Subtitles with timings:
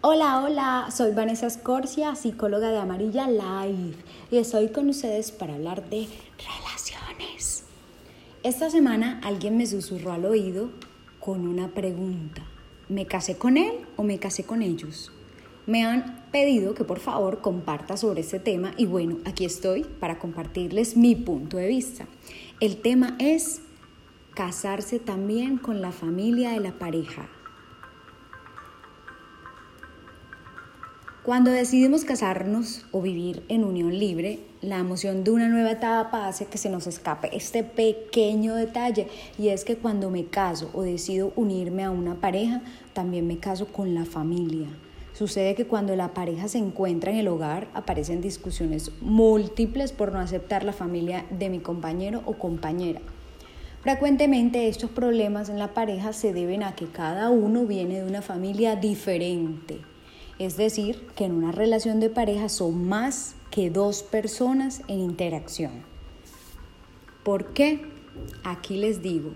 [0.00, 3.96] Hola, hola, soy Vanessa Escorcia, psicóloga de Amarilla Live
[4.30, 6.06] y estoy con ustedes para hablar de
[6.38, 7.64] relaciones.
[8.44, 10.70] Esta semana alguien me susurró al oído
[11.18, 12.44] con una pregunta.
[12.88, 15.10] ¿Me casé con él o me casé con ellos?
[15.66, 20.20] Me han pedido que por favor comparta sobre este tema y bueno, aquí estoy para
[20.20, 22.06] compartirles mi punto de vista.
[22.60, 23.62] El tema es
[24.34, 27.28] casarse también con la familia de la pareja.
[31.28, 36.46] Cuando decidimos casarnos o vivir en unión libre, la emoción de una nueva etapa hace
[36.46, 41.34] que se nos escape este pequeño detalle y es que cuando me caso o decido
[41.36, 42.62] unirme a una pareja,
[42.94, 44.68] también me caso con la familia.
[45.12, 50.20] Sucede que cuando la pareja se encuentra en el hogar aparecen discusiones múltiples por no
[50.20, 53.02] aceptar la familia de mi compañero o compañera.
[53.82, 58.22] Frecuentemente estos problemas en la pareja se deben a que cada uno viene de una
[58.22, 59.82] familia diferente.
[60.38, 65.82] Es decir, que en una relación de pareja son más que dos personas en interacción.
[67.24, 67.84] ¿Por qué?
[68.44, 69.32] Aquí les digo.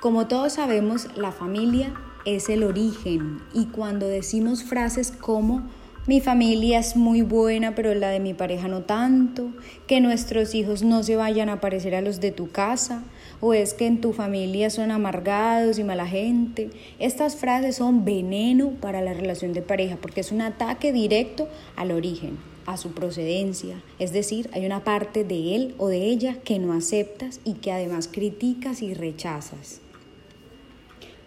[0.00, 5.68] Como todos sabemos, la familia es el origen y cuando decimos frases como
[6.06, 9.50] mi familia es muy buena, pero la de mi pareja no tanto.
[9.86, 13.02] Que nuestros hijos no se vayan a parecer a los de tu casa.
[13.40, 16.70] O es que en tu familia son amargados y mala gente.
[16.98, 21.92] Estas frases son veneno para la relación de pareja porque es un ataque directo al
[21.92, 23.82] origen, a su procedencia.
[23.98, 27.72] Es decir, hay una parte de él o de ella que no aceptas y que
[27.72, 29.80] además criticas y rechazas.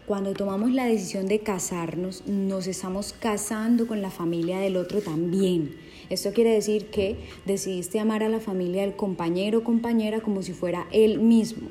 [0.06, 5.78] Cuando tomamos la decisión de casarnos, nos estamos casando con la familia del otro también.
[6.10, 7.16] Esto quiere decir que
[7.46, 11.70] decidiste amar a la familia del compañero o compañera como si fuera él mismo.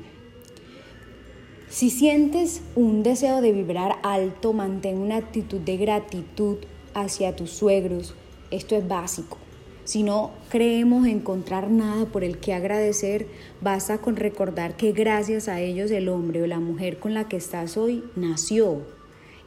[1.69, 6.57] Si sientes un deseo de vibrar alto, mantén una actitud de gratitud
[6.95, 8.15] hacia tus suegros.
[8.49, 9.42] Esto es básico.
[9.85, 13.27] Si no creemos encontrar nada por el que agradecer,
[13.59, 17.35] basta con recordar que gracias a ellos el hombre o la mujer con la que
[17.35, 18.81] estás hoy nació.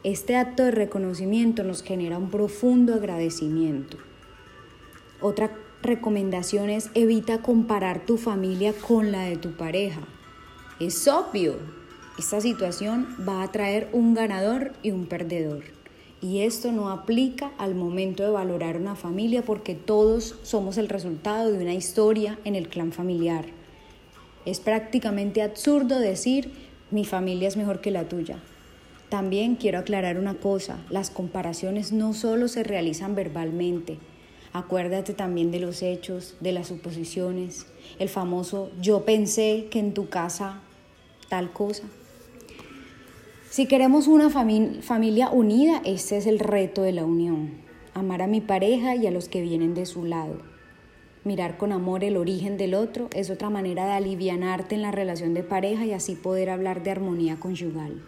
[0.03, 3.97] Este acto de reconocimiento nos genera un profundo agradecimiento.
[5.21, 10.01] Otra recomendación es evita comparar tu familia con la de tu pareja.
[10.79, 11.55] Es obvio,
[12.19, 15.63] esta situación va a traer un ganador y un perdedor.
[16.21, 21.51] Y esto no aplica al momento de valorar una familia porque todos somos el resultado
[21.51, 23.45] de una historia en el clan familiar.
[24.45, 26.51] Es prácticamente absurdo decir
[26.89, 28.39] mi familia es mejor que la tuya.
[29.09, 33.99] También quiero aclarar una cosa, las comparaciones no solo se realizan verbalmente.
[34.53, 37.67] Acuérdate también de los hechos, de las suposiciones,
[37.99, 40.61] el famoso yo pensé que en tu casa
[41.29, 41.83] tal cosa.
[43.57, 47.55] Si queremos una familia unida, este es el reto de la unión.
[47.95, 50.37] Amar a mi pareja y a los que vienen de su lado.
[51.23, 55.33] Mirar con amor el origen del otro es otra manera de alivianarte en la relación
[55.33, 58.03] de pareja y así poder hablar de armonía conyugal.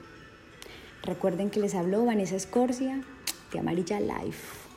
[1.02, 3.02] Recuerden que les habló Vanessa Escorcia
[3.52, 4.69] de Amarilla Life.